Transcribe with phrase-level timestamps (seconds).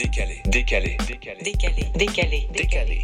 [0.00, 0.40] Décalé.
[0.46, 0.96] Décalé.
[1.06, 1.42] Décalé.
[1.44, 1.92] Décalé.
[1.94, 2.48] Décalé.
[2.54, 3.02] Décalé.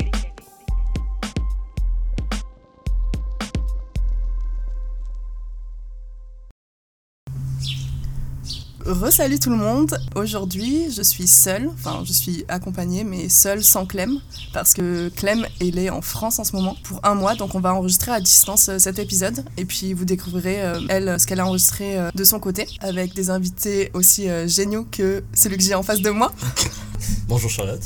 [8.86, 9.98] Resalut tout le monde.
[10.14, 14.20] Aujourd'hui, je suis seule, enfin, je suis accompagnée, mais seule sans Clem,
[14.54, 17.60] parce que Clem, elle est en France en ce moment pour un mois, donc on
[17.60, 21.40] va enregistrer à distance euh, cet épisode, et puis vous découvrirez, euh, elle, ce qu'elle
[21.40, 25.64] a enregistré euh, de son côté, avec des invités aussi euh, géniaux que celui que
[25.64, 26.32] j'ai en face de moi.
[27.28, 27.82] Bonjour Charlotte.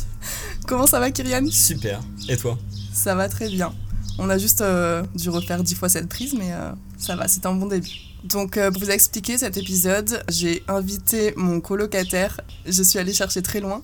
[0.66, 1.46] Comment ça va, Kyrian?
[1.50, 2.00] Super.
[2.28, 2.58] Et toi?
[2.92, 3.72] Ça va très bien.
[4.18, 7.46] On a juste euh, dû refaire dix fois cette prise, mais euh, ça va, c'est
[7.46, 7.90] un bon début.
[8.24, 12.40] Donc, euh, pour vous expliquer cet épisode, j'ai invité mon colocataire.
[12.66, 13.82] Je suis allée chercher très loin.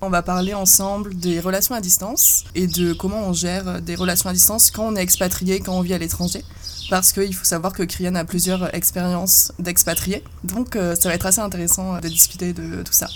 [0.00, 4.30] On va parler ensemble des relations à distance et de comment on gère des relations
[4.30, 6.44] à distance quand on est expatrié, quand on vit à l'étranger.
[6.88, 10.22] Parce qu'il faut savoir que Krian a plusieurs expériences d'expatrié.
[10.44, 13.08] Donc, ça va être assez intéressant de discuter de tout ça.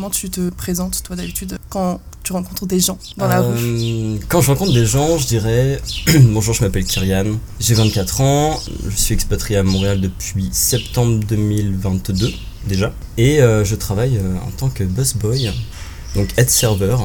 [0.00, 4.16] Comment tu te présentes, toi, d'habitude, quand tu rencontres des gens dans la rue Euh,
[4.30, 5.78] Quand je rencontre des gens, je dirais
[6.32, 7.26] Bonjour, je m'appelle Kyrian,
[7.60, 12.32] j'ai 24 ans, je suis expatrié à Montréal depuis septembre 2022
[12.66, 15.50] déjà, et euh, je travaille euh, en tant que busboy,
[16.14, 16.96] donc head server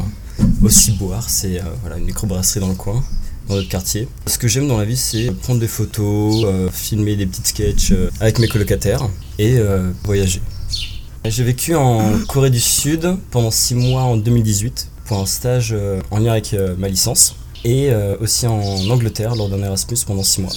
[0.61, 3.03] au Ciboire, c'est voilà, une microbrasserie dans le coin.
[3.49, 4.07] Dans notre quartier.
[4.25, 7.91] Ce que j'aime dans la vie, c'est prendre des photos, euh, filmer des petites sketchs
[7.91, 9.07] euh, avec mes colocataires
[9.37, 10.41] et euh, voyager.
[11.27, 16.01] J'ai vécu en Corée du Sud pendant 6 mois en 2018 pour un stage euh,
[16.11, 20.23] en lien avec euh, ma licence et euh, aussi en Angleterre lors d'un Erasmus pendant
[20.23, 20.53] 6 mois.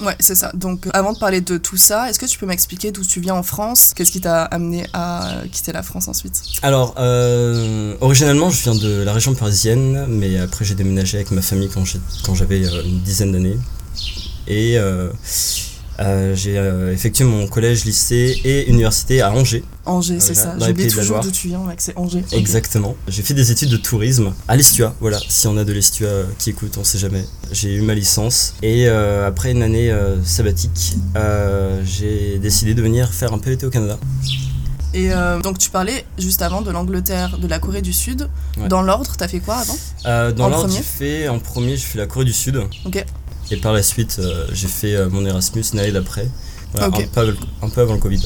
[0.00, 0.52] Ouais, c'est ça.
[0.54, 3.34] Donc, avant de parler de tout ça, est-ce que tu peux m'expliquer d'où tu viens
[3.34, 3.92] en France?
[3.96, 6.40] Qu'est-ce qui t'a amené à quitter la France ensuite?
[6.62, 11.42] Alors, euh, originellement, je viens de la région parisienne, mais après, j'ai déménagé avec ma
[11.42, 13.58] famille quand j'avais une dizaine d'années.
[14.46, 15.10] Et euh,
[16.00, 19.64] euh, j'ai euh, effectué mon collège, lycée et université à Angers.
[19.84, 20.66] Angers, c'est Voilà, ça.
[20.66, 22.24] J'oublie toujours d'où tu viens, c'est Angers.
[22.32, 22.94] Exactement.
[23.08, 24.94] J'ai fait des études de tourisme à l'Estua.
[25.00, 27.24] Voilà, si on a de l'Estua qui écoute, on sait jamais.
[27.52, 32.82] J'ai eu ma licence et euh, après une année euh, sabbatique, euh, j'ai décidé de
[32.82, 33.98] venir faire un PVT au Canada.
[34.94, 38.28] Et euh, donc, tu parlais juste avant de l'Angleterre, de la Corée du Sud.
[38.58, 38.68] Ouais.
[38.68, 39.76] Dans l'ordre, t'as fait quoi avant?
[40.06, 42.56] Euh, dans En l'ordre, premier j'ai fait en premier, j'ai fait la Corée du Sud
[42.86, 43.04] Ok.
[43.50, 46.28] Et par la suite, euh, j'ai fait euh, mon Erasmus une année d'après.
[46.72, 48.20] Voilà, un, peu, av- un peu avant le Covid.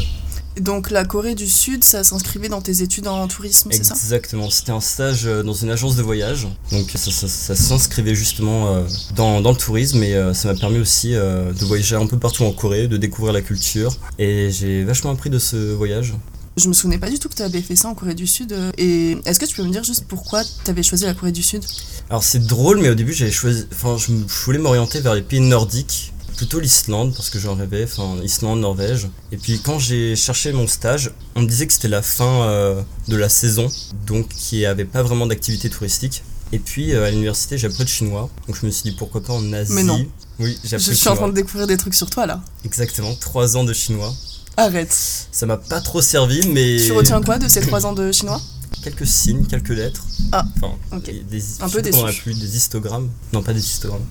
[0.60, 3.94] Donc, la Corée du Sud, ça s'inscrivait dans tes études en tourisme, c'est ça?
[3.94, 6.46] Exactement, c'était un stage euh, dans une agence de voyage.
[6.70, 8.84] Donc ça, ça- ça s'inscrivait justement
[9.16, 12.52] dans, dans le tourisme et ça m'a permis aussi de voyager un peu partout en
[12.52, 13.96] Corée, de découvrir la culture.
[14.18, 16.12] Et j'ai vachement appris de ce voyage.
[16.56, 18.52] Je me souvenais pas du tout que t'avais fait ça en Corée du Sud.
[18.52, 21.42] euh, Et est-ce que tu peux me dire juste pourquoi t'avais choisi la Corée du
[21.42, 21.64] Sud?
[22.10, 25.22] Alors c'est drôle, mais au début j'avais choisi, enfin je, je voulais m'orienter vers les
[25.22, 29.08] pays nordiques, plutôt l'Islande parce que j'en rêvais, enfin Islande, Norvège.
[29.32, 32.82] Et puis quand j'ai cherché mon stage, on me disait que c'était la fin euh,
[33.08, 33.68] de la saison,
[34.06, 36.22] donc qu'il n'y avait pas vraiment d'activité touristique.
[36.52, 39.22] Et puis euh, à l'université j'ai appris le chinois, donc je me suis dit pourquoi
[39.22, 39.72] pas en Asie.
[39.72, 40.04] Mais non.
[40.38, 42.42] Oui, j'ai Je appris le suis en train de découvrir des trucs sur toi là.
[42.66, 44.12] Exactement, trois ans de chinois.
[44.56, 44.92] Arrête.
[45.32, 48.40] Ça m'a pas trop servi, mais Tu retiens quoi de ces trois ans de chinois
[48.82, 50.04] quelques signes, quelques lettres.
[50.32, 51.04] Ah, enfin, ok.
[51.30, 52.20] des, Un peu comment on déçu.
[52.22, 53.10] appelle, des histogrammes.
[53.32, 54.04] Non, pas des histogrammes.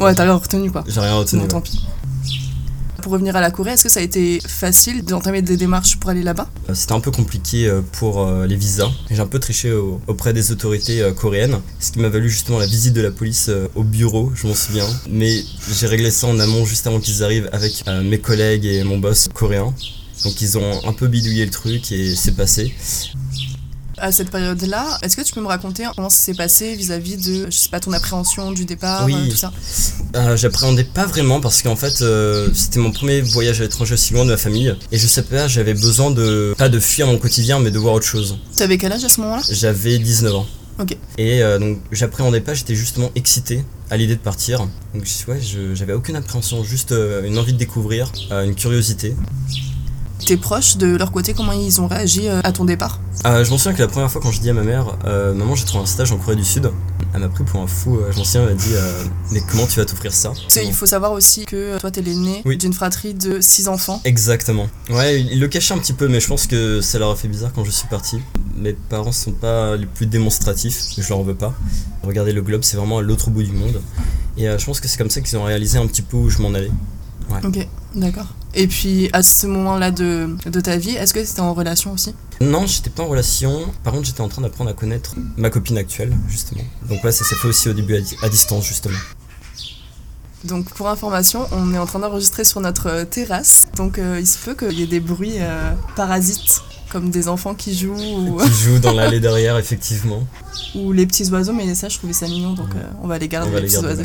[0.00, 0.84] Ouais, t'as rien retenu quoi.
[0.88, 1.38] J'ai rien retenu.
[1.40, 1.48] Bon, ouais.
[1.50, 1.86] tant pis.
[3.06, 6.10] Pour revenir à la Corée, est-ce que ça a été facile d'entamer des démarches pour
[6.10, 8.90] aller là-bas Euh, C'était un peu compliqué euh, pour euh, les visas.
[9.12, 12.66] J'ai un peu triché au- auprès des autorités coréennes, ce qui m'a valu justement la
[12.66, 14.88] visite de la police au bureau, je m'en souviens.
[15.08, 15.40] Mais
[15.72, 19.28] j'ai réglé ça en amont juste avant qu'ils arrivent avec mes collègues et mon boss
[19.32, 19.72] coréen.
[20.24, 22.74] Donc ils ont un peu bidouillé le truc et c'est passé.
[23.98, 27.46] À cette période-là, est-ce que tu peux me raconter comment ça s'est passé vis-à-vis de,
[27.46, 29.14] je sais pas, ton appréhension du départ, Oui.
[29.14, 29.52] euh, tout ça?
[30.16, 34.12] Euh, J'appréhendais pas vraiment parce qu'en fait euh, c'était mon premier voyage à l'étranger aussi
[34.12, 37.16] loin de ma famille et je sais pas j'avais besoin de pas de fuir mon
[37.18, 38.38] quotidien mais de voir autre chose.
[38.54, 39.42] T'avais quel âge à ce moment-là?
[39.50, 40.46] J'avais 19 ans.
[40.78, 40.94] Ok.
[41.16, 44.68] Et euh, donc j'appréhendais pas, j'étais justement excité à l'idée de partir.
[44.94, 45.40] Donc ouais,
[45.74, 49.14] j'avais aucune appréhension, juste euh, une envie de découvrir, euh, une curiosité.
[50.24, 53.50] Tes proches, de leur côté, comment ils ont réagi euh, à ton départ Euh, je
[53.50, 55.64] m'en souviens que la première fois quand je dis à ma mère, euh, maman j'ai
[55.64, 56.70] trouvé un stage en Corée du Sud,
[57.14, 57.96] elle m'a pris pour un fou.
[57.96, 60.32] euh, je m'en souviens, elle m'a dit, euh, mais comment tu vas t'offrir ça?
[60.48, 62.56] Qu'il faut savoir aussi que toi, t'es l'aîné Oui.
[62.56, 64.00] d'une fratrie de six enfants.
[64.04, 64.68] Exactement.
[64.90, 67.28] Ouais, il le cachait un petit peu, mais je pense que ça leur a fait
[67.28, 68.18] bizarre quand je suis parti.
[68.56, 71.54] Mes parents sont pas les plus démonstratifs, je leur en veux pas.
[72.02, 73.80] Regardez le globe, c'est vraiment à l'autre bout du monde.
[74.38, 76.40] Et je pense que c'est comme ça qu'ils ont réalisé un petit peu où je
[76.42, 76.70] m'en allais.
[77.44, 78.26] Ok, d'accord.
[78.54, 82.14] Et puis, à ce moment-là de, de ta vie, est-ce que t'étais en relation aussi?
[82.40, 83.66] Non, j'étais pas en relation.
[83.84, 86.62] Par contre, j'étais en train d'apprendre à connaître ma copine actuelle, justement.
[86.88, 88.96] Donc ouais, ça s'est fait aussi au début à, di- à distance, justement.
[90.44, 93.66] Donc, pour information, on est en train d'enregistrer sur notre euh, terrasse.
[93.76, 96.62] Donc, euh, il se peut qu'il y ait des bruits euh, parasites
[96.92, 100.24] comme des enfants qui jouent ou, Qui joue dans l'allée derrière, effectivement.
[100.76, 103.26] ou les petits oiseaux, mais ça, je trouvais ça mignon, donc euh, on va les
[103.28, 104.02] garder, On va les, les petits oiseaux.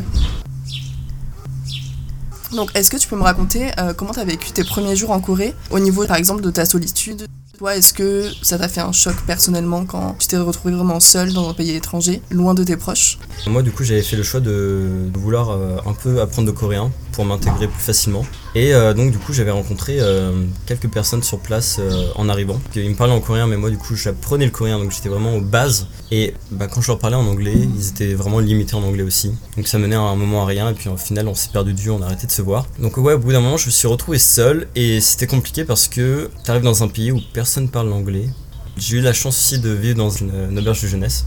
[2.54, 5.12] Donc, est-ce que tu peux me raconter euh, comment tu as vécu tes premiers jours
[5.12, 7.28] en Corée au niveau, par exemple, de ta solitude?
[7.58, 11.32] Toi, est-ce que ça t'a fait un choc personnellement quand tu t'es retrouvé vraiment seul
[11.32, 13.20] dans un pays étranger, loin de tes proches?
[13.48, 16.92] Moi, du coup, j'avais fait le choix de, vouloir euh, un peu apprendre le coréen
[17.12, 18.26] pour m'intégrer plus facilement.
[18.54, 22.60] Et euh, donc, du coup, j'avais rencontré euh, quelques personnes sur place euh, en arrivant.
[22.76, 25.36] Ils me parlaient en coréen, mais moi, du coup, j'apprenais le coréen, donc j'étais vraiment
[25.36, 25.88] aux bases.
[26.12, 29.34] Et bah, quand je leur parlais en anglais, ils étaient vraiment limités en anglais aussi.
[29.56, 31.74] Donc, ça menait à un moment à rien, et puis au final, on s'est perdu
[31.74, 32.66] de vue, on a arrêté de se voir.
[32.80, 35.88] Donc, ouais, au bout d'un moment, je me suis retrouvé seul, et c'était compliqué parce
[35.88, 38.28] que t'arrives dans un pays où personne parle l'anglais.
[38.78, 41.26] J'ai eu la chance aussi de vivre dans une, une auberge de jeunesse.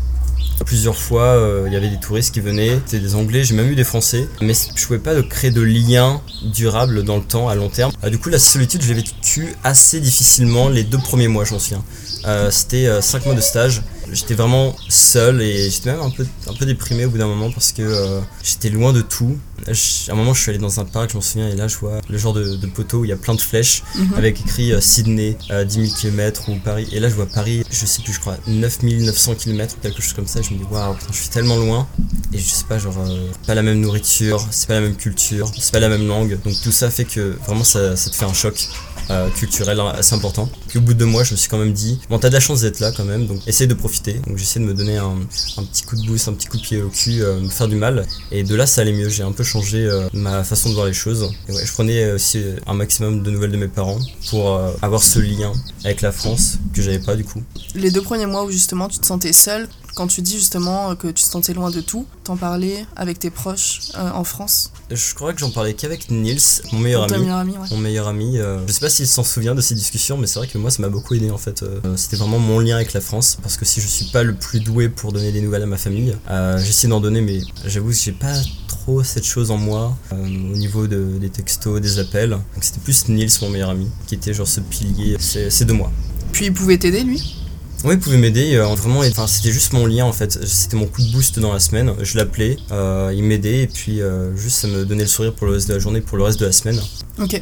[0.64, 3.68] Plusieurs fois, euh, il y avait des touristes qui venaient, c'était des Anglais, j'ai même
[3.68, 7.54] eu des Français, mais je pouvais pas créer de lien durable dans le temps, à
[7.54, 7.92] long terme.
[8.02, 11.52] Euh, du coup, la solitude, je l'ai vécu assez difficilement les deux premiers mois, je
[11.52, 11.84] m'en souviens.
[12.26, 13.82] Euh, c'était 5 mois de stage.
[14.12, 17.50] J'étais vraiment seul et j'étais même un peu, un peu déprimé au bout d'un moment
[17.50, 19.36] parce que euh, j'étais loin de tout.
[19.68, 21.68] Je- à un moment, je suis allé dans un parc, je m'en souviens, et là,
[21.68, 24.14] je vois le genre de, de poteau où il y a plein de flèches Mhm.
[24.16, 26.86] avec écrit euh, Sydney, euh, 10 000 km ou Paris.
[26.92, 30.26] Et là, je vois Paris, je sais plus, je crois 9900 km, quelque chose comme
[30.26, 30.42] ça.
[30.42, 31.86] Je me dis, waouh, je suis tellement loin.
[32.32, 35.50] Et je sais pas, genre, euh, pas la même nourriture, c'est pas la même culture,
[35.58, 36.38] c'est pas la même langue.
[36.44, 38.68] Donc tout ça fait que vraiment, ça, ça te fait un choc.
[39.10, 40.48] Euh, culturel assez important.
[40.68, 42.34] Puis au bout de deux mois, je me suis quand même dit, bon, t'as de
[42.34, 44.14] la chance d'être là quand même, donc essaye de profiter.
[44.26, 45.16] Donc j'essaie de me donner un,
[45.56, 47.68] un petit coup de boost, un petit coup de pied au cul, euh, me faire
[47.68, 48.06] du mal.
[48.30, 49.08] Et de là, ça allait mieux.
[49.08, 51.30] J'ai un peu changé euh, ma façon de voir les choses.
[51.48, 53.98] Et ouais, je prenais aussi un maximum de nouvelles de mes parents
[54.30, 55.52] pour euh, avoir ce lien
[55.84, 57.42] avec la France que j'avais pas du coup.
[57.74, 61.06] Les deux premiers mois où justement tu te sentais seul, quand tu dis justement que
[61.08, 65.14] tu te sentais loin de tout, t'en parlais avec tes proches euh, en France Je
[65.14, 66.40] crois que j'en parlais qu'avec Nils,
[66.72, 67.18] mon meilleur ami.
[67.20, 67.68] meilleur ami, ouais.
[67.70, 70.38] Mon meilleur ami, euh, je sais pas s'il s'en souvient de ces discussions, mais c'est
[70.40, 71.62] vrai que moi ça m'a beaucoup aidé en fait.
[71.62, 74.34] Euh, C'était vraiment mon lien avec la France, parce que si je suis pas le
[74.34, 76.14] plus doué pour donner des nouvelles à ma famille,
[76.58, 78.34] j'essaie d'en donner, mais j'avoue que j'ai pas
[78.66, 82.30] trop cette chose en moi euh, au niveau de- des textos, des appels.
[82.30, 85.90] Donc c'était plus Nils, mon meilleur ami, qui était genre ce pilier, c'est de moi.
[86.32, 87.36] Puis il pouvait t'aider lui?
[87.84, 88.54] Oui, il pouvait m'aider.
[88.54, 90.32] euh, vraiment, enfin, c'était juste mon lien en fait.
[90.46, 91.92] C'était mon coup de boost dans la semaine.
[92.00, 95.46] Je l'appelais, euh, il m'aidait et puis euh, juste ça me donnait le sourire pour
[95.46, 96.80] le reste de la journée, pour le reste de la semaine.
[97.20, 97.40] Ok.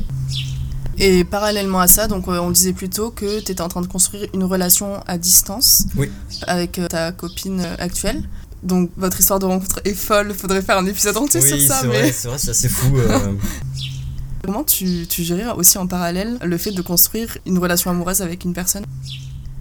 [0.98, 4.28] Et parallèlement à ça, donc on disait plutôt que tu étais en train de construire
[4.34, 6.10] une relation à distance Oui.
[6.46, 8.22] avec ta copine actuelle.
[8.62, 11.78] Donc votre histoire de rencontre est folle, faudrait faire un épisode entier sur oui, ça,
[11.80, 12.92] c'est mais vrai, c'est vrai, c'est assez fou.
[14.44, 18.44] comment tu, tu gérais aussi en parallèle le fait de construire une relation amoureuse avec
[18.44, 18.84] une personne?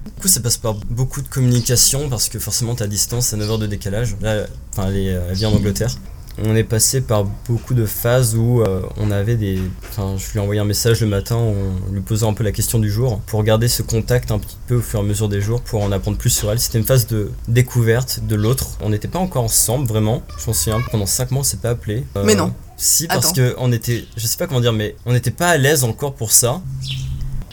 [0.05, 3.37] Du coup, ça passe par beaucoup de communication parce que forcément, t'es à distance, à
[3.37, 4.15] 9 heures de décalage.
[4.21, 5.95] Là, enfin, elle, est, elle vit en Angleterre.
[6.43, 9.59] On est passé par beaucoup de phases où euh, on avait des.
[9.89, 11.53] Enfin, je lui ai envoyé un message le matin en
[11.91, 14.75] lui posant un peu la question du jour pour garder ce contact un petit peu
[14.75, 16.59] au fur et à mesure des jours pour en apprendre plus sur elle.
[16.59, 18.77] C'était une phase de découverte de l'autre.
[18.79, 20.23] On n'était pas encore ensemble vraiment.
[20.39, 22.05] Je m'en souviens, pendant 5 mois, on s'est pas appelé.
[22.15, 22.53] Euh, Mais non.
[22.77, 23.33] Si, parce Attends.
[23.35, 24.05] que on était.
[24.15, 26.61] Je sais pas comment dire, mais on n'était pas à l'aise encore pour ça.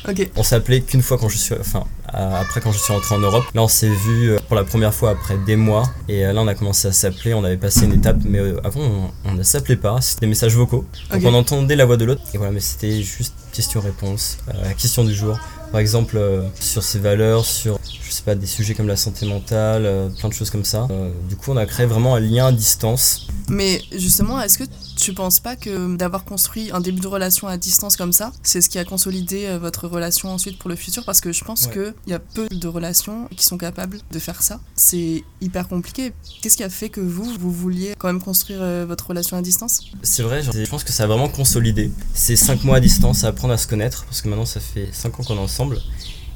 [0.09, 0.31] Ok.
[0.37, 3.19] On s'est appelé qu'une fois quand je suis, enfin après quand je suis rentré en
[3.19, 3.45] Europe.
[3.55, 6.41] Là on s'est vu euh, pour la première fois après des mois et euh, là
[6.43, 7.35] on a commencé à s'appeler.
[7.35, 10.01] On avait passé une étape, mais euh, avant on, on ne s'appelait pas.
[10.01, 10.85] C'était des messages vocaux.
[11.13, 15.05] Donc on entendait la voix de l'autre et voilà, mais c'était juste question-réponse, euh, question
[15.05, 15.39] du jour.
[15.73, 19.27] Par exemple euh, sur ses valeurs, sur je sais pas des sujets comme la santé
[19.27, 20.87] mentale, euh, plein de choses comme ça.
[20.91, 23.29] Euh, du coup on a créé vraiment un lien à distance.
[23.49, 24.65] Mais justement, est-ce que
[24.99, 28.61] tu penses pas que d'avoir construit un début de relation à distance comme ça, c'est
[28.61, 31.05] ce qui a consolidé euh, votre relation ensuite pour le futur?
[31.05, 31.73] Parce que je pense Ouais.
[31.73, 34.61] qu'il y a peu de relations qui sont capables de faire ça.
[34.75, 36.13] C'est hyper compliqué.
[36.43, 39.43] Qu'est-ce qui a fait que vous, vous vouliez quand même construire euh, votre relation à
[39.43, 39.81] distance?
[40.03, 41.91] C'est vrai, je pense que ça a vraiment consolidé.
[42.15, 44.89] C'est 5 mois à distance à apprendre à se connaître, parce que maintenant ça fait
[44.93, 45.81] 5 ans qu'on est ensemble.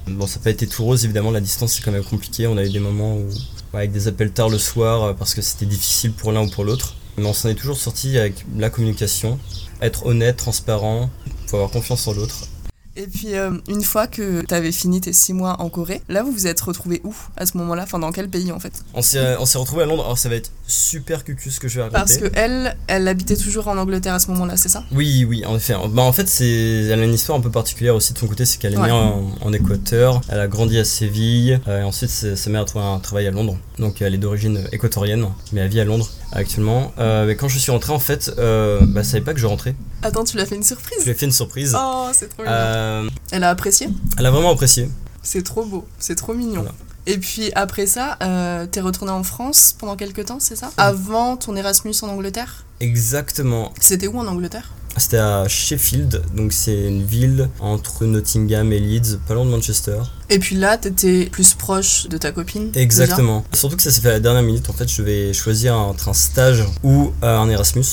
[0.08, 2.46] Bon, ça n'a pas été tout rose, évidemment, la distance c'est quand même compliqué.
[2.48, 3.28] On a eu des moments où,
[3.72, 6.64] avec des appels tard le soir, euh, parce que c'était difficile pour l'un ou pour
[6.64, 6.94] l'autre.
[7.18, 9.38] Mais on s'en est toujours sorti avec la communication,
[9.80, 11.10] être honnête, transparent,
[11.46, 12.46] faut avoir confiance en l'autre.
[12.94, 16.22] Et puis, euh, une fois que tu avais fini tes six mois en Corée, là,
[16.22, 17.84] vous vous êtes retrouvés où à ce moment-là?
[17.84, 18.72] Enfin, dans quel pays en fait?
[18.92, 21.68] On s'est on s'est retrouvés à Londres, alors ça va être super cucu ce que
[21.68, 21.98] je vais raconter.
[21.98, 24.84] Parce que elle, elle habitait toujours en Angleterre à ce moment-là, c'est ça?
[24.92, 25.74] Oui, oui, en effet.
[25.88, 28.58] Bah, en fait, elle a une histoire un peu particulière aussi de son côté, c'est
[28.58, 28.88] qu'elle est Ouais.
[28.88, 32.60] née en, en Équateur, elle a grandi à Séville, euh, et ensuite sa sa mère
[32.60, 35.84] a trouvé un travail à Londres, donc elle est d'origine équatorienne, mais elle vit à
[35.86, 36.92] Londres actuellement.
[36.98, 39.74] Euh, mais quand je suis rentré, en fait, euh, bah, savait pas que je rentrais.
[40.02, 41.76] Attends, tu lui as fait une Je surprise lui ai fait une surprise.
[41.78, 42.54] Oh, c'est trop mignon.
[42.54, 44.88] Euh, Elle a apprécié elle a vraiment apprécié.
[45.22, 46.62] C'est trop beau, c'est trop mignon.
[46.62, 46.72] Voilà.
[47.06, 50.70] Et puis après ça, euh, t'es retourné en France pendant quelques temps, c'est ça?
[50.76, 52.64] Avant ton Erasmus en Angleterre?
[52.80, 53.72] Exactement.
[53.80, 54.70] C'était où en Angleterre?
[55.02, 59.98] C'était à Sheffield, donc c'est une ville entre Nottingham et Leeds, pas loin de Manchester.
[60.30, 63.44] Et puis là, t'étais plus proche de ta copine Exactement.
[63.52, 64.70] Surtout que ça s'est fait à la dernière minute.
[64.70, 67.84] En fait, je devais choisir entre un stage ou euh, un Erasmus.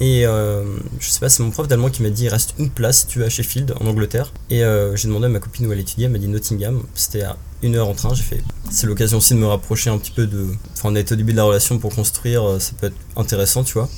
[0.00, 0.64] Et euh,
[0.98, 3.06] je sais pas, c'est mon prof d'allemand qui m'a dit il reste une place si
[3.06, 4.32] tu vas à Sheffield, en Angleterre.
[4.48, 6.84] Et euh, j'ai demandé à ma copine où elle étudiait, elle m'a dit Nottingham.
[6.94, 8.14] C'était à une heure en train.
[8.14, 10.46] J'ai fait c'est l'occasion aussi de me rapprocher un petit peu de.
[10.72, 13.74] Enfin, on était au début de la relation pour construire, ça peut être intéressant, tu
[13.74, 13.90] vois.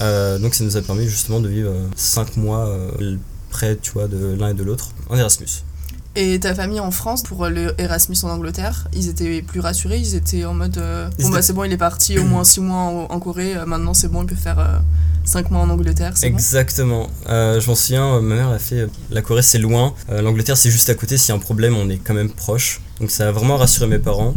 [0.00, 3.16] Euh, donc ça nous a permis justement de vivre 5 mois euh,
[3.50, 5.48] près, tu vois, de l'un et de l'autre en Erasmus.
[6.16, 10.14] Et ta famille en France, pour le Erasmus en Angleterre, ils étaient plus rassurés, ils
[10.14, 12.76] étaient en mode euh, bon bah c'est bon, il est parti au moins 6 mois
[12.82, 14.80] en, en Corée, euh, maintenant c'est bon, il peut faire
[15.24, 16.26] 5 mois en Angleterre, bon?
[16.26, 17.08] Exactement.
[17.28, 20.22] Euh, je m'en souviens, euh, ma mère a fait euh, la Corée c'est loin, Euh,
[20.22, 21.16] l'Angleterre c'est juste à côté.
[21.18, 22.80] S'il y a un problème, on est quand même proche.
[23.00, 24.34] Donc ça a vraiment rassuré mes parents.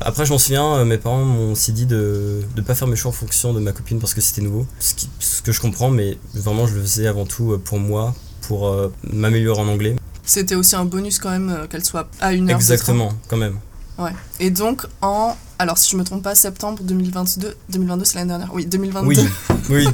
[0.00, 2.96] Après, je m'en souviens, euh, mes parents m'ont aussi dit de ne pas faire mes
[2.96, 4.66] choix en fonction de ma copine parce que c'était nouveau.
[4.80, 7.78] Ce, qui- ce que je comprends, mais vraiment je le faisais avant tout euh, pour
[7.78, 9.94] moi, pour euh, m'améliorer en anglais.
[10.24, 12.56] C'était aussi un bonus quand même euh, qu'elle soit à une heure.
[12.56, 13.56] Exactement, quand même.
[13.98, 14.12] Ouais.
[14.40, 18.50] Et donc en, alors si je me trompe pas, septembre 2022, 2022 c'est l'année dernière,
[18.54, 19.06] oui 2022.
[19.08, 19.28] Oui,
[19.70, 19.86] oui,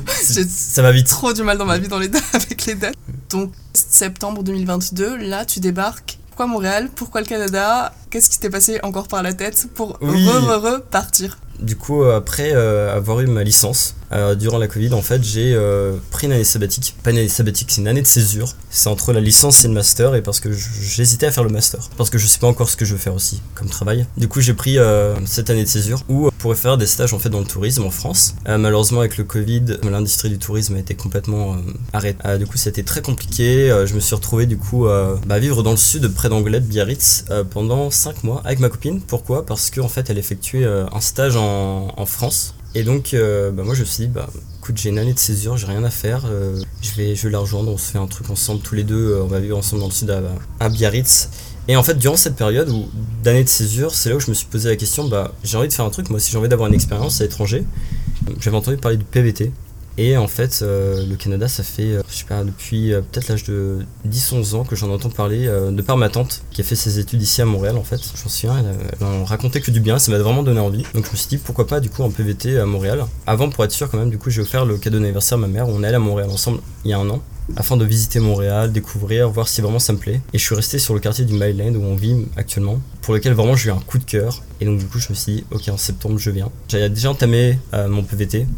[0.48, 1.08] ça va vite.
[1.08, 2.94] trop du mal dans ma vie dans les dates, avec les dates.
[3.30, 6.18] Donc septembre 2022, là tu débarques.
[6.36, 6.90] Pourquoi Montréal?
[6.94, 7.94] Pourquoi le Canada?
[8.10, 10.28] Qu'est-ce qui t'est passé encore par la tête pour Oui.
[10.28, 14.58] re, re, re partir Du coup, euh, après euh, avoir eu ma licence, euh, durant
[14.58, 16.94] la Covid, en fait, j'ai euh, pris une année sabbatique.
[17.02, 18.48] Pas une année sabbatique, c'est une année de césure.
[18.70, 21.88] C'est entre la licence et le master, et parce que j'hésitais à faire le master.
[21.96, 24.06] Parce que je sais pas encore ce que je veux faire aussi comme travail.
[24.16, 27.12] Du coup, j'ai pris euh, cette année de césure où je pourrais faire des stages
[27.12, 28.34] en fait dans le tourisme en France.
[28.46, 31.56] Malheureusement, avec le Covid, l'industrie du tourisme a été complètement
[31.92, 32.38] arrêtée.
[32.38, 33.68] Du coup, c'était très compliqué.
[33.86, 36.60] Je me suis retrouvé du coup euh, bah, à vivre dans le sud, près d'Anglet,
[36.60, 39.00] Biarritz, pendant 5 mois avec ma copine.
[39.00, 39.44] Pourquoi?
[39.46, 42.55] Parce qu'en fait, elle effectuait un stage en, en France.
[42.76, 44.28] Et donc, euh, bah, moi, je me suis dit, bah,
[44.58, 46.24] écoute, j'ai une année de césure, j'ai rien à faire.
[46.26, 48.84] euh, je, vais, je vais la rejoindre, on se fait un truc ensemble, tous les
[48.84, 49.12] deux.
[49.12, 50.14] euh, on va vivre ensemble dans le sud
[50.60, 51.30] à, Biarritz.
[51.68, 52.84] Et en fait, durant cette période où
[53.24, 55.68] d'année de césure, c'est là où je me suis posé la question, bah, j'ai envie
[55.68, 57.64] de faire un truc, moi aussi j'ai envie d'avoir une expérience à l'étranger.
[58.40, 59.52] J'avais entendu parler du PVT.
[59.98, 63.28] Et en fait, euh, le Canada, ça fait, euh, je sais pas, depuis euh, peut-être
[63.28, 66.76] l'âge de 10-11 ans que j'en entends parler, de par ma tante qui a fait
[66.76, 68.00] ses études ici à Montréal en fait.
[68.02, 70.84] Je m'en souviens, elle, elle en racontait que du bien, ça m'a vraiment donné envie.
[70.94, 73.04] Donc je me suis dit pourquoi pas du coup en PVT à Montréal.
[73.26, 75.46] Avant, pour être sûr quand même, du coup, j'ai offert le cadeau d'anniversaire à ma
[75.46, 77.22] mère, on est allé à Montréal ensemble il y a un an
[77.54, 80.20] afin de visiter Montréal, découvrir, voir si vraiment ça me plaît.
[80.32, 83.34] Et je suis resté sur le quartier du Myland où on vit actuellement, pour lequel
[83.34, 84.42] vraiment j'ai eu un coup de cœur.
[84.60, 86.50] Et donc du coup je me suis dit, ok en septembre je viens.
[86.68, 88.48] J'avais déjà entamé mon PVT,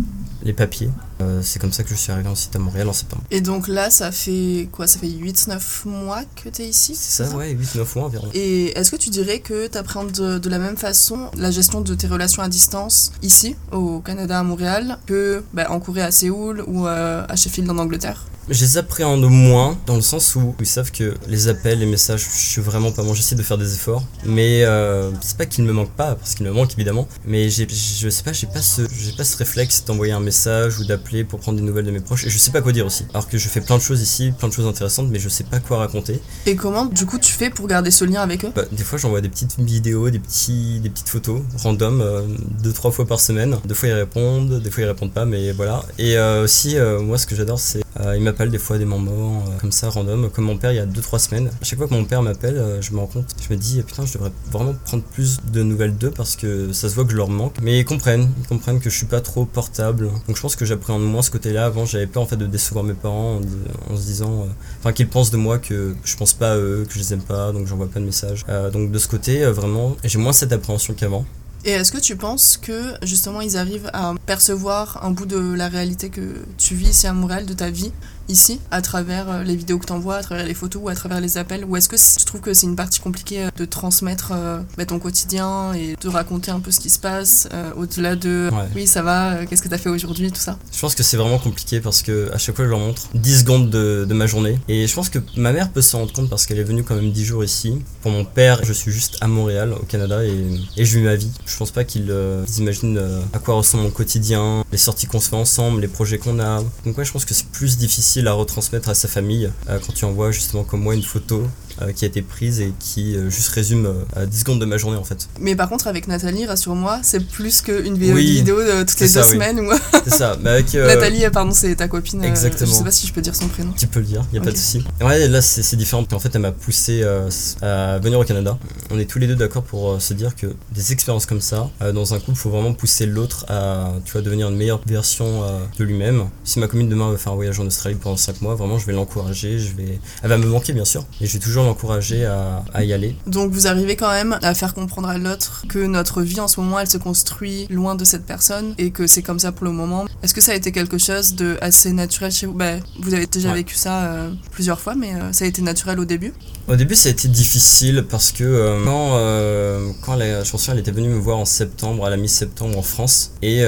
[0.42, 0.88] les papiers.
[1.20, 3.22] Euh, c'est comme ça que je suis arrivé ensuite à Montréal en septembre.
[3.30, 4.86] Et donc là, ça fait quoi?
[4.86, 6.94] Ça fait 8-9 mois que t'es ici?
[6.94, 8.28] C'est ça, ouais, 8-9 mois environ.
[8.34, 11.80] Et est-ce que tu dirais que tu appréhendes de, de la même façon la gestion
[11.80, 16.10] de tes relations à distance ici, au Canada, à Montréal, que bah, en Corée, à
[16.10, 18.24] Séoul ou euh, à Sheffield en Angleterre?
[18.50, 22.24] Je les appréhende moins dans le sens où ils savent que les appels, les messages,
[22.24, 23.12] je suis vraiment pas bon.
[23.12, 26.46] J'essaie de faire des efforts, mais euh, c'est pas qu'ils me manquent pas, parce qu'ils
[26.46, 27.06] me manquent évidemment.
[27.26, 30.84] Mais je sais pas, j'ai pas ce, j'ai pas ce réflexe d'envoyer un message ou
[30.84, 32.24] d'appeler pour prendre des nouvelles de mes proches.
[32.24, 33.04] Et je sais pas quoi dire aussi.
[33.10, 35.44] Alors que je fais plein de choses ici, plein de choses intéressantes, mais je sais
[35.44, 36.20] pas quoi raconter.
[36.46, 38.52] Et comment, du coup, tu fais pour garder ce lien avec eux?
[38.54, 42.22] Bah, des fois, j'envoie des petites vidéos, des, petits, des petites photos random, euh,
[42.62, 43.58] deux, trois fois par semaine.
[43.66, 45.82] Des fois, ils répondent, des fois, ils répondent pas, mais voilà.
[45.98, 47.82] Et euh, aussi, euh, moi, ce que j'adore, c'est.
[48.00, 50.76] Euh, ils m'appellent des fois des moments euh, comme ça, random, comme mon père il
[50.76, 51.48] y a deux, trois semaines.
[51.60, 53.82] À chaque fois que mon père m'appelle, euh, je me rends compte, je me dis,
[53.82, 57.10] putain, je devrais vraiment prendre plus de nouvelles d'eux parce que ça se voit que
[57.10, 57.54] je leur manque.
[57.62, 60.10] Mais ils comprennent, ils comprennent que je suis pas trop portable.
[60.26, 61.66] Donc, je pense que j'appréhende moins ce côté-là.
[61.66, 64.42] Avant, j'avais peur en fait de décevoir mes parents en, en se disant.
[64.42, 64.46] euh,
[64.80, 67.22] enfin qu'ils pensent de moi que je pense pas à eux, que je les aime
[67.22, 68.44] pas, donc j'envoie pas de messages.
[68.72, 71.24] Donc de ce côté, vraiment, j'ai moins cette appréhension qu'avant.
[71.64, 75.68] Et est-ce que tu penses que justement ils arrivent à percevoir un bout de la
[75.68, 77.92] réalité que tu vis ici à Montréal, de ta vie
[78.28, 80.94] ici, à travers euh, les vidéos que tu envoies, à travers les photos ou à
[80.94, 83.64] travers les appels Ou est-ce que tu trouves que c'est une partie compliquée euh, de
[83.64, 87.70] transmettre euh, bah, ton quotidien et de raconter un peu ce qui se passe euh,
[87.76, 88.64] au-delà de Ouais.
[88.74, 90.58] oui ça va, euh, qu'est-ce que tu as fait aujourd'hui, tout ça?
[90.72, 93.40] Je pense que c'est vraiment compliqué parce que à chaque fois je leur montre 10
[93.40, 94.58] secondes de, de ma journée.
[94.68, 96.94] Et je pense que ma mère peut s'en rendre compte parce qu'elle est venue quand
[96.94, 97.78] même 10 jours ici.
[98.02, 100.34] Pour mon père, je suis juste à Montréal, au Canada, et,
[100.76, 101.30] et je vis ma vie.
[101.46, 102.12] Je pense pas qu'ils
[102.48, 103.00] ils imaginent
[103.32, 106.62] à quoi ressemble mon quotidien, les sorties qu'on se fait ensemble, les projets qu'on a.
[106.84, 109.92] Donc ouais, je pense que c'est plus difficile à retransmettre à sa famille euh, quand
[109.92, 111.46] tu envoies justement comme moi une photo
[111.94, 114.96] qui a été prise et qui euh, juste résume euh, 10 secondes de ma journée
[114.96, 115.28] en fait.
[115.40, 119.08] Mais par contre, avec Nathalie, rassure-moi, c'est plus qu'une vidéo, Oui, vidéo de toutes les
[119.08, 119.26] deux oui.
[119.26, 119.60] semaines.
[119.60, 119.70] Où...
[120.04, 120.36] C'est ça.
[120.42, 122.22] Mais avec, euh, Nathalie, euh, pardon, c'est ta copine.
[122.22, 122.70] euh, Exactement.
[122.70, 123.72] je sais pas si je peux dire son prénom.
[123.76, 124.82] Tu peux le dire, y a pas de souci.
[125.00, 126.04] Ouais, là c'est différent.
[126.12, 127.28] En fait, elle m'a poussé euh,
[127.62, 128.58] à venir au Canada.
[128.90, 131.70] On est tous les deux d'accord pour euh, se dire que des expériences comme ça,
[131.82, 135.26] euh, dans un couple, faut vraiment pousser l'autre à, tu vois, devenir une meilleure version
[135.44, 136.24] euh, de lui-même.
[136.44, 138.86] Si ma commune demain veut faire un voyage en Australie pendant 5 mois, vraiment, je
[138.86, 139.58] vais l'encourager.
[139.58, 142.84] Je vais, elle va me manquer bien sûr, et je vais toujours l'encourager à, à
[142.84, 143.14] y aller.
[143.26, 146.60] Donc vous arrivez quand même à faire comprendre à l'autre que notre vie en ce
[146.60, 149.72] moment, elle se construit loin de cette personne et que c'est comme ça pour le
[149.72, 150.06] moment.
[150.22, 152.54] Est-ce que ça a été quelque chose de assez naturel chez vous?
[152.54, 153.54] Bah, Vous avez déjà Ouais.
[153.56, 156.32] vécu ça euh, plusieurs fois, mais euh, ça a été naturel au début?
[156.66, 160.90] Au début, ça a été difficile parce que euh, quand, quand la chanson elle était
[160.90, 163.62] venue me voir en septembre, à la mi-septembre en France, et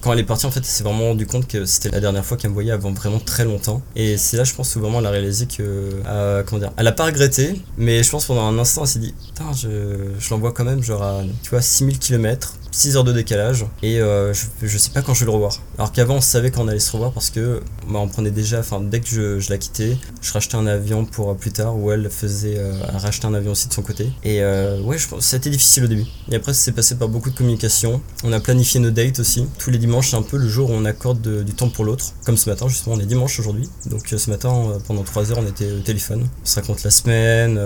[0.00, 2.24] quand elle est partie, en fait, elle s'est vraiment rendu compte que c'était la dernière
[2.24, 3.80] fois qu'elle me voyait avant vraiment très longtemps.
[3.96, 5.90] Et c'est là, je pense, où vraiment elle a réalisé que,
[6.46, 7.33] comment dire, elle a pas regretté,
[7.76, 10.82] mais je pense pendant un instant, elle s'est dit, putain, je, je l'envoie quand même,
[10.82, 12.54] genre à, tu vois, 6000 km.
[12.74, 15.60] 6 heures de décalage et euh, je, sais pas quand je vais le revoir.
[15.78, 18.80] Alors qu'avant on savait qu'on allait se revoir parce que bah, on prenait déjà, enfin
[18.80, 21.92] dès que je, je la quittais, je rachetais un avion pour euh, plus tard où
[21.92, 24.10] elle faisait euh, rachetait un avion aussi de son côté.
[24.24, 26.04] Et ouais, je pense ça a été difficile au début.
[26.32, 28.00] Et après, c'est passé par beaucoup de communication.
[28.24, 29.46] On a planifié nos dates aussi.
[29.58, 31.84] Tous les dimanches, c'est un peu le jour où on accorde de- du temps pour
[31.84, 32.12] l'autre.
[32.26, 33.68] Comme ce matin, justement, on est dimanche aujourd'hui.
[33.86, 36.26] Donc ce matin, pendant 3 heures, on était au téléphone.
[36.42, 37.60] On se raconte la semaine,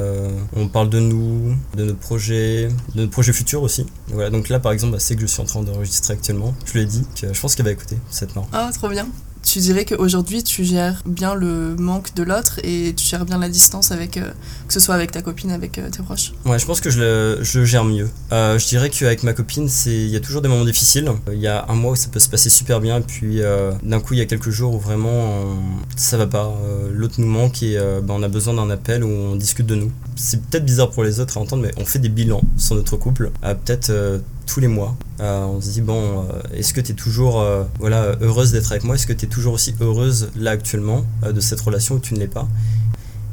[0.54, 3.86] on parle de nous, de nos projets, de nos projets futurs aussi.
[4.08, 6.54] Voilà, donc là, par exemple, bah, c'est que je suis en train d'enregistrer actuellement.
[6.66, 8.46] Je lui ai dit que je pense qu'elle va écouter cette marre.
[8.52, 9.06] Ah, trop bien.
[9.44, 13.48] Tu dirais qu'aujourd'hui, tu gères bien le manque de l'autre et tu gères bien la
[13.48, 14.32] distance avec, euh,
[14.66, 16.32] que ce soit avec ta copine, avec euh, tes proches?
[16.44, 18.10] Ouais, je pense que je le, je le gère mieux.
[18.32, 21.08] Euh, je dirais qu'avec ma copine, il y a toujours des moments difficiles.
[21.32, 24.00] Il y a un mois où ça peut se passer super bien, puis euh, d'un
[24.00, 25.56] coup, il y a quelques jours où vraiment
[25.96, 26.46] ça va pas.
[26.46, 29.66] Euh, L'autre nous manque et euh, bah, on a besoin d'un appel où on discute
[29.66, 29.92] de nous.
[30.16, 32.96] C'est peut-être bizarre pour les autres à entendre, mais on fait des bilans sur notre
[32.96, 34.96] couple, euh, peut-être euh, tous les mois.
[35.20, 38.72] Euh, on se dit bon, euh, est-ce que tu es toujours euh, voilà heureuse d'être
[38.72, 38.96] avec moi?
[38.96, 42.18] Est-ce que tu es toujours aussi heureuse là actuellement de cette relation ou tu ne
[42.18, 42.48] l'es pas?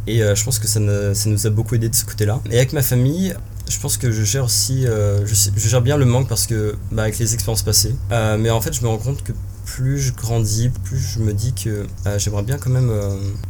[0.08, 0.80] Et je pense que ça,
[1.16, 2.40] ça nous a beaucoup aidé de ce côté-là.
[2.52, 3.34] Et avec ma famille,
[3.68, 7.02] je pense que je gère aussi, je, je gère bien le manque parce que, bah,
[7.02, 7.96] avec les expériences passées.
[8.12, 9.32] Mais en fait, je me rends compte que
[9.66, 12.92] plus je grandis, plus je me dis que j'aimerais bien quand même,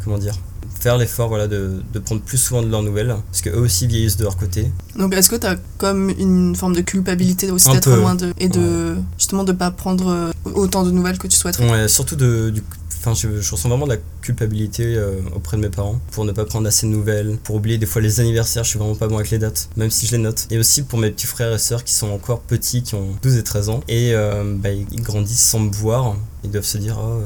[0.02, 0.40] comment dire,
[0.86, 3.16] faire l'effort voilà, de, de prendre plus souvent de leurs nouvelles.
[3.32, 4.72] Parce qu'eux aussi vieillissent de leur côté.
[4.96, 8.34] Donc, est-ce que tu as comme une forme de culpabilité aussi d'être loin de.
[8.40, 8.96] et de.
[9.18, 11.68] justement de pas prendre euh, autant de nouvelles que tu souhaiterais?
[11.72, 12.62] Ouais, surtout de, du.
[13.00, 16.32] Enfin, je, je ressens vraiment de la culpabilité euh, auprès de mes parents pour ne
[16.32, 19.08] pas prendre assez de nouvelles, pour oublier des fois les anniversaires, je suis vraiment pas
[19.08, 20.48] bon avec les dates, même si je les note.
[20.52, 23.38] Et aussi pour mes petits frères et sœurs qui sont encore petits, qui ont 12
[23.38, 27.00] et 13 ans, et euh, bah, ils grandissent sans me voir, ils doivent se dire,
[27.00, 27.22] oh,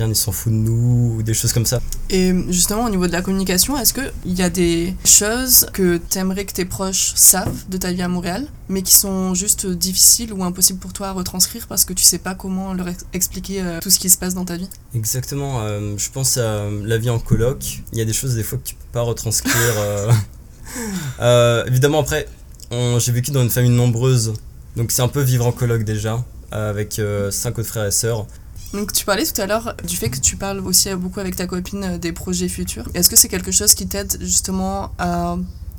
[0.00, 1.80] ils s'en foutent de nous, ou des choses comme ça.
[2.10, 6.44] Et justement, au niveau de la communication, est-ce qu'il y a des choses que t'aimerais
[6.44, 10.42] que tes proches savent de ta vie à Montréal, mais qui sont juste difficiles ou
[10.44, 13.80] impossibles pour toi à retranscrire parce que tu sais pas comment leur ex- expliquer euh,
[13.80, 14.68] tout ce qui se passe dans ta vie?
[14.94, 18.42] Exactement, euh, je pense à la vie en coloc, il y a des choses des
[18.42, 19.54] fois que tu peux pas retranscrire.
[19.78, 20.12] euh.
[21.20, 22.26] Euh, évidemment, après,
[22.98, 24.32] j'ai vécu dans une famille nombreuse,
[24.76, 28.26] donc c'est un peu vivre en coloc déjà, avec cinq autres frères et sœurs.
[28.74, 31.46] Donc tu parlais tout à l'heure du fait que tu parles aussi beaucoup avec ta
[31.46, 32.88] copine euh, des projets futurs.
[32.94, 35.36] Est-ce que c'est quelque chose qui t'aide justement à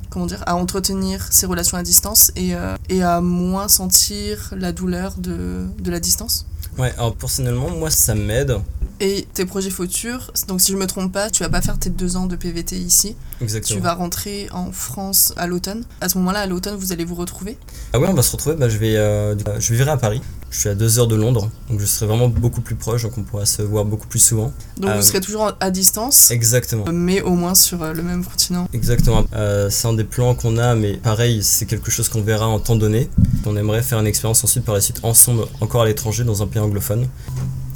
[0.08, 4.72] comment dire à entretenir ces relations à distance et, euh, et à moins sentir la
[4.72, 6.46] douleur de, de la distance?
[6.78, 8.56] Ouais, alors personnellement, moi ça m'aide.
[8.98, 11.90] Et tes projets futurs, donc si je me trompe pas, tu vas pas faire tes
[11.90, 13.78] deux ans de PVT ici, Exactement.
[13.78, 15.84] tu vas rentrer en France à l'automne.
[16.00, 17.58] À ce moment-là, à l'automne, vous allez vous retrouver?
[17.92, 18.56] Ah ouais, on va se retrouver.
[18.56, 20.22] Bah, je vais, euh, je vivrai à Paris.
[20.50, 23.18] Je suis à deux heures de Londres, donc je serai vraiment beaucoup plus proche, donc
[23.18, 24.52] on pourra se voir beaucoup plus souvent.
[24.78, 26.84] Donc Euh, vous serez toujours à distance, Exactement.
[26.92, 28.68] mais au moins sur euh, le même continent.
[28.72, 29.24] Exactement.
[29.34, 32.58] Euh, c'est un des plans qu'on a, mais pareil, c'est quelque chose qu'on verra en
[32.60, 33.10] temps donné.
[33.44, 36.46] On aimerait faire une expérience ensuite par la suite ensemble, encore à l'étranger, dans un
[36.46, 37.06] pays anglophone.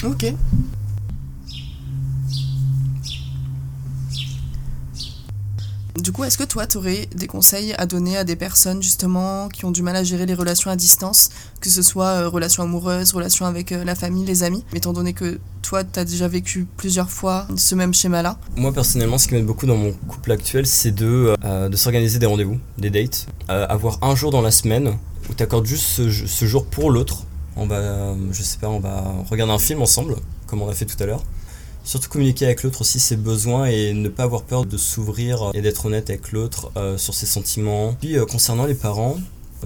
[0.04, 0.32] Ok.
[6.00, 9.48] Du coup, est-ce que toi, tu aurais des conseils à donner à des personnes justement
[9.48, 11.28] qui ont du mal à gérer les relations à distance,
[11.60, 15.12] que ce soit euh, relations amoureuses, relations avec euh, la famille, les amis, étant donné
[15.12, 18.38] que toi, tu as déjà vécu plusieurs fois ce même schéma-là?
[18.56, 22.18] Moi personnellement, ce qui m'aide beaucoup dans mon couple actuel, c'est de, euh, de s'organiser
[22.18, 23.26] des rendez-vous, des dates.
[23.48, 24.96] Avoir un jour dans la semaine
[25.28, 27.24] où tu accordes juste ce, ce jour pour l'autre.
[27.56, 30.86] On va, je sais pas, on va regarder un film ensemble, comme on a fait
[30.86, 31.22] tout à l'heure.
[31.84, 35.62] Surtout communiquer avec l'autre aussi ses besoins et ne pas avoir peur de s'ouvrir et
[35.62, 37.94] d'être honnête avec l'autre euh, sur ses sentiments.
[38.00, 39.16] Puis euh, concernant les parents,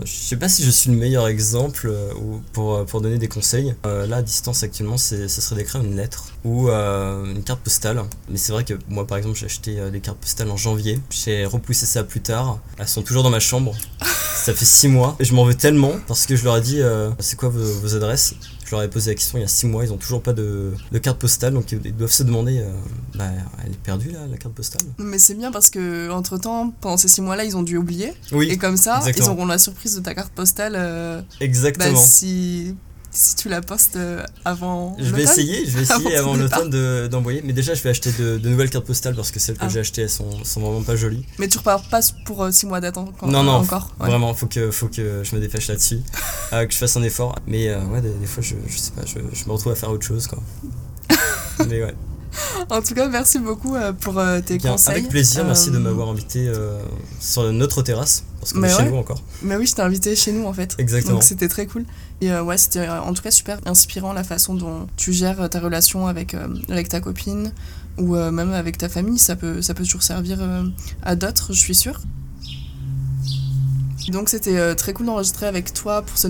[0.05, 3.18] Je sais pas si je suis le meilleur exemple euh, ou pour, euh, pour donner
[3.18, 3.74] des conseils.
[3.87, 7.61] Euh, là, à distance actuellement, c'est, ça serait d'écrire une lettre ou euh, une carte
[7.61, 8.03] postale.
[8.29, 10.98] Mais c'est vrai que moi, par exemple, j'ai acheté euh, des cartes postales en janvier.
[11.11, 12.59] J'ai repoussé ça plus tard.
[12.79, 13.72] Elles sont toujours dans ma chambre.
[14.44, 15.14] ça fait 6 mois.
[15.20, 17.62] Et je m'en veux tellement parce que je leur ai dit euh, c'est quoi vos,
[17.81, 18.35] vos adresses?
[18.64, 19.85] Je leur ai posé la question il y a 6 mois.
[19.85, 21.53] Ils ont toujours pas de, de carte postale.
[21.55, 22.72] Donc ils doivent se demander euh,
[23.14, 23.24] bah,
[23.64, 24.83] elle est perdue là, la carte postale?
[24.98, 28.12] Mais c'est bien parce que entre temps, pendant ces six mois-là, ils ont dû oublier.
[28.33, 29.27] Oui, Et comme ça, exactement.
[29.27, 31.96] ils auront la surprise de ta carte postale euh, bah, exactement.
[32.00, 32.74] si,
[33.14, 34.96] si tu la postes euh, avant.
[34.98, 37.40] Je vais essayer, je vais essayer avant l'automne de- d'envoyer.
[37.44, 39.68] mais déjà, je vais acheter de, de nouvelles cartes postales parce que celles que Ah.
[39.68, 41.24] j'ai achetées, elles sont, sont vraiment pas jolies.
[41.38, 43.29] Mais tu repars pas pour 6 mois d'attente encore.
[43.29, 43.94] Non, non, encore.
[44.00, 44.09] ouais.
[44.09, 46.00] Vraiment, faut que, faut que je me dépêche là-dessus,
[46.53, 47.37] euh, que je fasse un effort.
[47.46, 49.77] Mais euh, ouais, des, des fois, je, je sais pas, je, je me retrouve à
[49.77, 50.42] faire autre chose, quoi.
[51.68, 51.94] mais ouais,
[52.70, 54.94] En tout cas, merci beaucoup euh, pour euh, tes bien, conseils.
[54.96, 55.44] avec plaisir.
[55.44, 56.81] Merci de Euh, m'avoir invité euh,
[57.20, 59.22] sur notre terrasse parce qu'on chez nous encore.
[59.42, 60.74] Mais oui, je t'ai invité chez nous en fait.
[60.79, 61.14] Exactement.
[61.14, 61.85] Donc c'était très cool.
[62.25, 65.43] Et euh, ouais, c'était euh, en tout cas super inspirant la façon dont tu gères
[65.43, 67.53] euh, ta relation avec, euh, avec ta copine
[67.99, 69.19] ou euh, même avec ta famille.
[69.19, 70.39] Ça peut, ça peut toujours servir
[71.03, 72.01] à d'autres, je suis sûre.
[74.09, 76.29] Donc c'était très cool d'enregistrer avec toi pour ce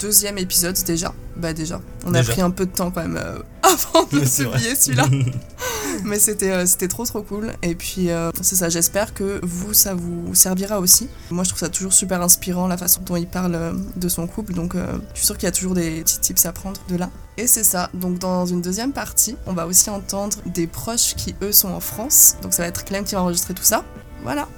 [0.00, 1.14] deuxième épisode déjà.
[1.36, 3.16] Bah déjà, on a pris un peu de temps quand même
[3.62, 5.06] avant de publier celui-là.
[6.04, 7.52] Mais c'était euh, c'était trop trop cool.
[7.62, 11.08] Et puis euh, c'est ça, j'espère que vous, ça vous servira aussi.
[11.30, 14.26] Moi je trouve ça toujours super inspirant la façon dont il parle euh, de son
[14.26, 14.54] couple.
[14.54, 17.10] Donc je suis sûre qu'il y a toujours des petits tips à prendre de là.
[17.36, 17.90] Et c'est ça.
[17.94, 21.80] Donc dans une deuxième partie, on va aussi entendre des proches qui eux sont en
[21.80, 22.36] France.
[22.42, 23.84] Donc ça va être Clem qui va enregistrer tout ça.
[24.22, 24.48] Voilà.